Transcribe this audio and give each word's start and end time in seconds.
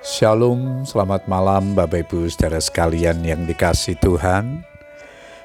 Shalom, 0.00 0.88
selamat 0.88 1.28
malam 1.28 1.76
Bapak 1.76 2.08
Ibu 2.08 2.24
saudara 2.32 2.56
sekalian 2.56 3.20
yang 3.20 3.44
dikasih 3.44 4.00
Tuhan. 4.00 4.64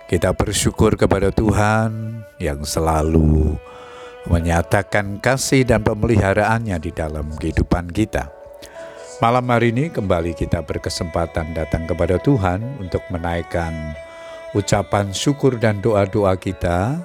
Kita 0.08 0.32
bersyukur 0.32 0.96
kepada 0.96 1.28
Tuhan 1.28 2.24
yang 2.40 2.64
selalu 2.64 3.60
menyatakan 4.32 5.20
kasih 5.20 5.68
dan 5.68 5.84
pemeliharaannya 5.84 6.80
di 6.80 6.88
dalam 6.96 7.36
kehidupan 7.36 7.92
kita. 7.92 8.32
Malam 9.20 9.44
hari 9.52 9.76
ini 9.76 9.92
kembali 9.92 10.32
kita 10.32 10.64
berkesempatan 10.64 11.52
datang 11.52 11.84
kepada 11.84 12.16
Tuhan 12.16 12.80
untuk 12.80 13.04
menaikkan 13.12 13.76
ucapan 14.56 15.12
syukur 15.12 15.60
dan 15.60 15.84
doa-doa 15.84 16.32
kita. 16.40 17.04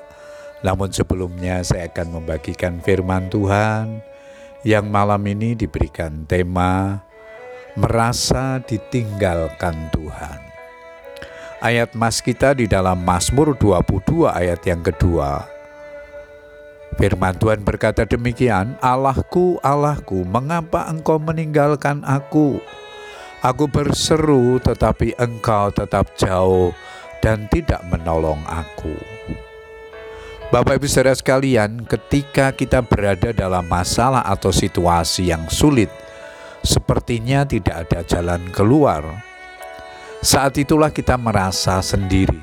Namun 0.62 0.95
sebelumnya 0.95 1.67
saya 1.67 1.91
akan 1.91 2.14
membagikan 2.14 2.79
firman 2.79 3.27
Tuhan 3.27 4.07
yang 4.62 4.87
malam 4.87 5.27
ini 5.27 5.59
diberikan 5.59 6.30
tema 6.30 7.09
merasa 7.79 8.59
ditinggalkan 8.64 9.91
Tuhan. 9.95 10.41
Ayat 11.60 11.93
mas 11.93 12.24
kita 12.24 12.56
di 12.56 12.65
dalam 12.65 13.05
Mazmur 13.05 13.52
22 13.59 14.27
ayat 14.27 14.65
yang 14.65 14.80
kedua. 14.80 15.45
Firman 16.96 17.37
Tuhan 17.37 17.62
berkata 17.62 18.02
demikian, 18.09 18.74
Allahku, 18.83 19.60
Allahku, 19.62 20.27
mengapa 20.27 20.88
engkau 20.91 21.20
meninggalkan 21.20 22.02
aku? 22.02 22.59
Aku 23.41 23.65
berseru 23.71 24.60
tetapi 24.60 25.16
engkau 25.16 25.73
tetap 25.73 26.12
jauh 26.18 26.77
dan 27.24 27.48
tidak 27.48 27.80
menolong 27.88 28.41
aku. 28.48 28.96
Bapak 30.51 30.82
Ibu 30.82 30.91
Saudara 30.91 31.15
sekalian, 31.15 31.87
ketika 31.87 32.51
kita 32.51 32.82
berada 32.82 33.30
dalam 33.30 33.62
masalah 33.71 34.27
atau 34.27 34.51
situasi 34.51 35.30
yang 35.30 35.46
sulit, 35.46 35.88
sepertinya 36.64 37.45
tidak 37.45 37.88
ada 37.88 38.00
jalan 38.05 38.42
keluar. 38.52 39.02
Saat 40.20 40.60
itulah 40.60 40.93
kita 40.93 41.16
merasa 41.16 41.80
sendiri. 41.80 42.40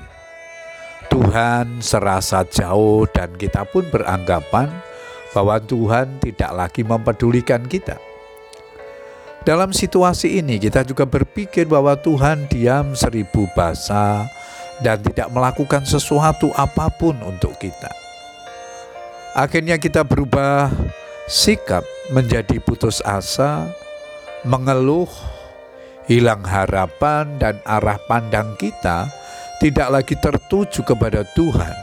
Tuhan 1.08 1.80
serasa 1.80 2.44
jauh 2.46 3.08
dan 3.10 3.34
kita 3.38 3.64
pun 3.70 3.86
beranggapan 3.90 4.70
bahwa 5.32 5.62
Tuhan 5.62 6.20
tidak 6.20 6.52
lagi 6.52 6.82
mempedulikan 6.84 7.64
kita. 7.66 7.98
Dalam 9.48 9.72
situasi 9.72 10.44
ini 10.44 10.60
kita 10.60 10.84
juga 10.84 11.08
berpikir 11.08 11.70
bahwa 11.72 11.96
Tuhan 11.96 12.52
diam 12.52 12.92
seribu 12.98 13.48
bahasa 13.56 14.28
dan 14.84 15.00
tidak 15.00 15.32
melakukan 15.32 15.88
sesuatu 15.88 16.52
apa 16.52 16.92
pun 16.92 17.16
untuk 17.24 17.56
kita. 17.56 17.90
Akhirnya 19.38 19.78
kita 19.78 20.02
berubah 20.02 20.74
sikap 21.30 21.86
menjadi 22.10 22.58
putus 22.60 23.00
asa, 23.06 23.70
mengeluh, 24.46 25.10
hilang 26.06 26.44
harapan, 26.46 27.40
dan 27.42 27.58
arah 27.66 27.98
pandang 28.06 28.54
kita 28.60 29.10
tidak 29.58 29.90
lagi 29.90 30.16
tertuju 30.18 30.86
kepada 30.86 31.26
Tuhan, 31.34 31.76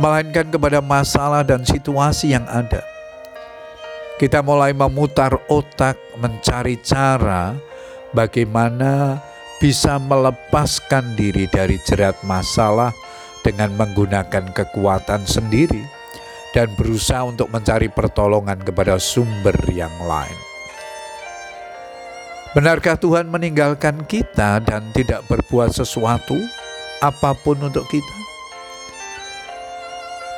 melainkan 0.00 0.48
kepada 0.48 0.80
masalah 0.80 1.44
dan 1.44 1.60
situasi 1.60 2.32
yang 2.32 2.48
ada. 2.48 2.80
Kita 4.16 4.40
mulai 4.40 4.70
memutar 4.70 5.34
otak, 5.50 5.98
mencari 6.16 6.78
cara 6.80 7.52
bagaimana 8.14 9.18
bisa 9.58 9.98
melepaskan 9.98 11.18
diri 11.18 11.50
dari 11.50 11.76
jerat 11.82 12.14
masalah 12.22 12.94
dengan 13.42 13.74
menggunakan 13.76 14.54
kekuatan 14.54 15.26
sendiri 15.26 15.82
dan 16.54 16.70
berusaha 16.78 17.26
untuk 17.26 17.50
mencari 17.50 17.90
pertolongan 17.90 18.62
kepada 18.62 18.96
sumber 18.96 19.58
yang 19.74 19.92
lain. 20.06 20.53
Benarkah 22.54 22.94
Tuhan 22.94 23.26
meninggalkan 23.34 24.06
kita 24.06 24.62
dan 24.62 24.94
tidak 24.94 25.26
berbuat 25.26 25.74
sesuatu 25.74 26.38
apa 27.02 27.34
pun 27.34 27.58
untuk 27.58 27.82
kita? 27.90 28.14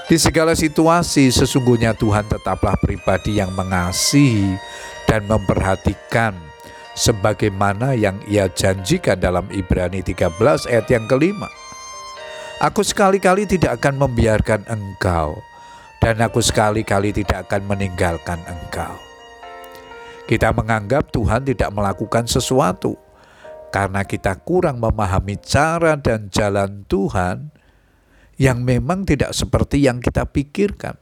Di 0.08 0.16
segala 0.16 0.56
situasi 0.56 1.28
sesungguhnya 1.28 1.92
Tuhan 1.92 2.24
tetaplah 2.24 2.80
pribadi 2.80 3.36
yang 3.36 3.52
mengasihi 3.52 4.56
dan 5.04 5.28
memperhatikan 5.28 6.32
sebagaimana 6.96 7.92
yang 7.92 8.16
ia 8.24 8.48
janjikan 8.48 9.20
dalam 9.20 9.44
Ibrani 9.52 10.00
13 10.00 10.72
ayat 10.72 10.88
yang 10.88 11.04
kelima. 11.04 11.52
Aku 12.64 12.80
sekali-kali 12.80 13.44
tidak 13.44 13.84
akan 13.84 14.08
membiarkan 14.08 14.64
engkau 14.72 15.44
dan 16.00 16.16
aku 16.24 16.41
sekali-kali 16.41 17.12
tidak 17.12 17.44
akan 17.44 17.68
meninggalkan 17.68 18.41
engkau. 18.48 19.05
Kita 20.26 20.50
menganggap 20.50 21.14
Tuhan 21.14 21.47
tidak 21.47 21.70
melakukan 21.70 22.26
sesuatu 22.26 22.98
karena 23.70 24.03
kita 24.03 24.34
kurang 24.42 24.82
memahami 24.82 25.38
cara 25.38 25.94
dan 25.94 26.26
jalan 26.34 26.82
Tuhan 26.91 27.54
yang 28.34 28.66
memang 28.66 29.06
tidak 29.06 29.31
seperti 29.31 29.86
yang 29.86 30.03
kita 30.03 30.26
pikirkan. 30.26 30.98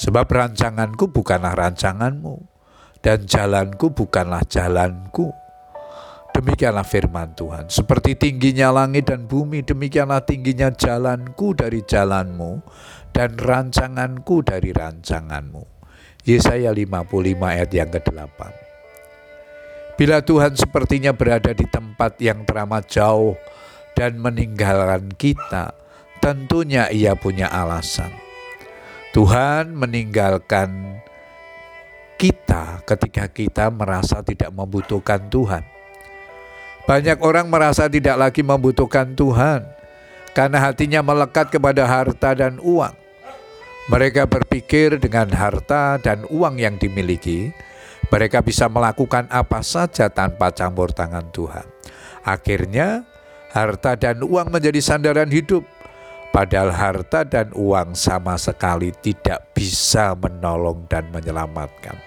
Sebab 0.00 0.24
rancanganku 0.24 1.12
bukanlah 1.12 1.52
rancanganmu 1.52 2.36
dan 3.04 3.28
jalanku 3.28 3.92
bukanlah 3.92 4.40
jalanku. 4.48 5.30
Demikianlah 6.32 6.88
firman 6.88 7.36
Tuhan. 7.36 7.68
Seperti 7.68 8.16
tingginya 8.16 8.72
langit 8.72 9.12
dan 9.12 9.28
bumi, 9.28 9.60
demikianlah 9.60 10.24
tingginya 10.24 10.72
jalanku 10.72 11.52
dari 11.52 11.84
jalanmu 11.84 12.64
dan 13.12 13.36
rancanganku 13.36 14.40
dari 14.40 14.72
rancanganmu. 14.72 15.71
Yesaya 16.22 16.70
55 16.70 17.10
ayat 17.42 17.70
yang 17.74 17.90
ke-8. 17.90 18.40
Bila 19.98 20.22
Tuhan 20.22 20.54
sepertinya 20.54 21.10
berada 21.10 21.50
di 21.50 21.66
tempat 21.66 22.18
yang 22.22 22.46
teramat 22.46 22.86
jauh 22.86 23.34
dan 23.98 24.22
meninggalkan 24.22 25.10
kita, 25.18 25.74
tentunya 26.22 26.86
ia 26.94 27.18
punya 27.18 27.50
alasan. 27.50 28.14
Tuhan 29.12 29.76
meninggalkan 29.76 31.02
kita 32.16 32.86
ketika 32.86 33.26
kita 33.26 33.66
merasa 33.68 34.22
tidak 34.22 34.54
membutuhkan 34.54 35.26
Tuhan. 35.26 35.66
Banyak 36.86 37.18
orang 37.18 37.50
merasa 37.50 37.90
tidak 37.90 38.14
lagi 38.14 38.46
membutuhkan 38.46 39.12
Tuhan 39.18 39.66
karena 40.32 40.58
hatinya 40.70 41.02
melekat 41.02 41.50
kepada 41.50 41.82
harta 41.82 42.30
dan 42.32 42.62
uang. 42.62 43.01
Mereka 43.90 44.30
berpikir 44.30 45.02
dengan 45.02 45.26
harta 45.34 45.98
dan 45.98 46.22
uang 46.30 46.62
yang 46.62 46.78
dimiliki, 46.78 47.50
mereka 48.14 48.38
bisa 48.38 48.70
melakukan 48.70 49.26
apa 49.26 49.58
saja 49.66 50.06
tanpa 50.06 50.54
campur 50.54 50.94
tangan 50.94 51.26
Tuhan. 51.34 51.66
Akhirnya, 52.22 53.02
harta 53.50 53.98
dan 53.98 54.22
uang 54.22 54.54
menjadi 54.54 54.78
sandaran 54.78 55.34
hidup, 55.34 55.66
padahal 56.30 56.70
harta 56.70 57.26
dan 57.26 57.50
uang 57.58 57.98
sama 57.98 58.38
sekali 58.38 58.94
tidak 59.02 59.50
bisa 59.50 60.14
menolong 60.14 60.86
dan 60.86 61.10
menyelamatkan. 61.10 61.98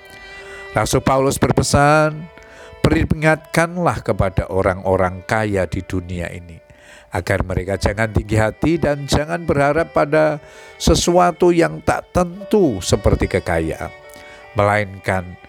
Rasul 0.72 1.04
Paulus 1.04 1.36
berpesan, 1.36 2.24
"Peringatkanlah 2.80 4.00
kepada 4.00 4.48
orang-orang 4.48 5.28
kaya 5.28 5.68
di 5.68 5.84
dunia 5.84 6.32
ini." 6.32 6.65
Agar 7.16 7.48
mereka 7.48 7.80
jangan 7.80 8.12
tinggi 8.12 8.36
hati 8.36 8.76
dan 8.76 9.08
jangan 9.08 9.48
berharap 9.48 9.96
pada 9.96 10.44
sesuatu 10.76 11.56
yang 11.56 11.80
tak 11.80 12.12
tentu 12.12 12.84
seperti 12.84 13.32
kekayaan, 13.32 13.88
melainkan 14.60 15.40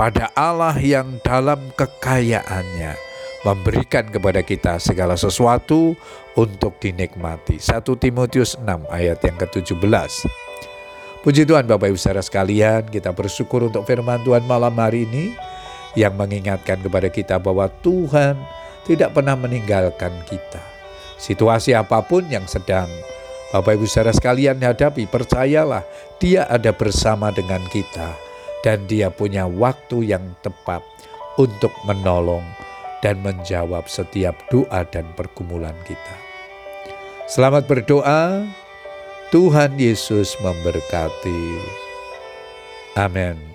pada 0.00 0.32
Allah 0.32 0.72
yang 0.80 1.20
dalam 1.20 1.60
kekayaannya 1.76 2.96
memberikan 3.44 4.08
kepada 4.08 4.40
kita 4.40 4.80
segala 4.80 5.20
sesuatu 5.20 5.92
untuk 6.32 6.80
dinikmati. 6.80 7.60
1 7.60 7.84
Timotius 8.00 8.56
6 8.56 8.64
ayat 8.88 9.20
yang 9.20 9.36
ke-17. 9.36 10.12
Puji 11.20 11.44
Tuhan 11.44 11.68
Bapak 11.68 11.92
Ibu 11.92 12.00
saudara 12.00 12.24
sekalian, 12.24 12.88
kita 12.88 13.12
bersyukur 13.12 13.68
untuk 13.68 13.84
firman 13.84 14.24
Tuhan 14.24 14.48
malam 14.48 14.72
hari 14.80 15.04
ini 15.04 15.36
yang 15.92 16.16
mengingatkan 16.16 16.80
kepada 16.80 17.12
kita 17.12 17.36
bahwa 17.36 17.68
Tuhan 17.84 18.40
tidak 18.88 19.12
pernah 19.12 19.36
meninggalkan 19.36 20.12
kita 20.24 20.73
Situasi 21.24 21.72
apa 21.72 22.04
pun 22.04 22.28
yang 22.28 22.44
sedang 22.44 22.84
Bapak 23.54 23.78
Ibu 23.78 23.86
saudara 23.86 24.10
sekalian 24.10 24.58
hadapi, 24.58 25.06
percayalah 25.06 25.86
dia 26.18 26.42
ada 26.50 26.74
bersama 26.74 27.30
dengan 27.30 27.62
kita 27.70 28.12
dan 28.66 28.82
dia 28.90 29.14
punya 29.14 29.46
waktu 29.46 30.10
yang 30.10 30.34
tepat 30.42 30.82
untuk 31.38 31.70
menolong 31.86 32.42
dan 32.98 33.22
menjawab 33.22 33.86
setiap 33.86 34.34
doa 34.50 34.82
dan 34.90 35.06
pergumulan 35.14 35.76
kita. 35.86 36.14
Selamat 37.30 37.70
berdoa, 37.70 38.42
Tuhan 39.30 39.78
Yesus 39.78 40.34
memberkati. 40.42 41.42
Amin. 42.98 43.53